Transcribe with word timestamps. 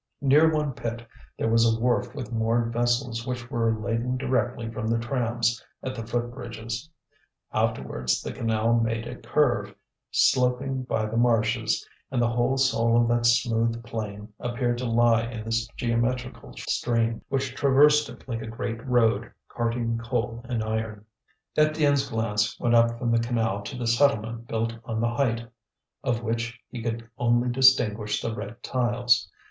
Near 0.21 0.51
one 0.51 0.73
pit 0.73 1.05
there 1.37 1.47
was 1.47 1.63
a 1.63 1.79
wharf 1.79 2.15
with 2.15 2.31
moored 2.31 2.73
vessels 2.73 3.27
which 3.27 3.51
were 3.51 3.71
laden 3.79 4.17
directly 4.17 4.67
from 4.71 4.87
the 4.87 4.97
trams 4.97 5.63
at 5.83 5.93
the 5.93 6.03
foot 6.07 6.31
bridges. 6.33 6.89
Afterwards 7.53 8.19
the 8.19 8.31
canal 8.31 8.73
made 8.79 9.05
a 9.05 9.15
curve, 9.21 9.75
sloping 10.09 10.85
by 10.85 11.05
the 11.05 11.17
marshes; 11.17 11.87
and 12.09 12.19
the 12.19 12.31
whole 12.31 12.57
soul 12.57 12.99
of 12.99 13.07
that 13.09 13.27
smooth 13.27 13.83
plain 13.83 14.29
appeared 14.39 14.79
to 14.79 14.85
lie 14.89 15.21
in 15.29 15.45
this 15.45 15.67
geometrical 15.77 16.53
stream, 16.57 17.21
which 17.29 17.53
traversed 17.53 18.09
it 18.09 18.27
like 18.27 18.41
a 18.41 18.47
great 18.47 18.83
road, 18.83 19.29
carting 19.49 19.99
coal 19.99 20.43
and 20.49 20.63
iron. 20.63 21.05
Étienne's 21.55 22.09
glance 22.09 22.59
went 22.59 22.73
up 22.73 22.97
from 22.97 23.11
the 23.11 23.19
canal 23.19 23.61
to 23.61 23.77
the 23.77 23.85
settlement 23.85 24.47
built 24.47 24.73
on 24.83 24.99
the 24.99 25.09
height, 25.13 25.45
of 26.03 26.23
which 26.23 26.59
he 26.71 26.81
could 26.81 27.07
only 27.19 27.49
distinguish 27.49 28.19
the 28.19 28.33
red 28.33 28.63
tiles. 28.63 29.29